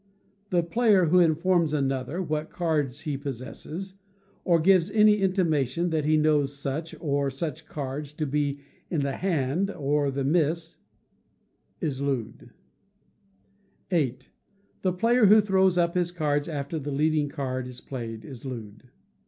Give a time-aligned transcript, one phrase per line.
[0.49, 3.97] The player who informs another what cards he possesses,
[4.43, 9.17] or gives any intimation that he knows such or such cards to be in the
[9.17, 10.79] hand or the miss,
[11.81, 12.49] is looed.
[13.91, 14.17] viii.
[14.81, 18.89] The player who throws up his cards after the leading card is played, is looed.